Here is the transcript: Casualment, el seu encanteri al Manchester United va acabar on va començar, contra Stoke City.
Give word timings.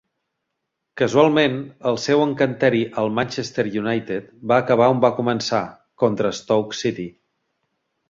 Casualment, 1.01 1.57
el 1.91 1.99
seu 2.05 2.23
encanteri 2.23 2.81
al 3.03 3.13
Manchester 3.19 3.67
United 3.83 4.33
va 4.55 4.61
acabar 4.67 4.91
on 4.97 5.07
va 5.07 5.15
començar, 5.23 5.65
contra 6.07 6.37
Stoke 6.43 6.83
City. 6.85 7.11